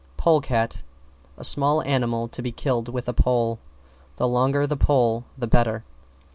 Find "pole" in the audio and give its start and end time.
0.17-0.41, 3.13-3.59, 4.75-5.25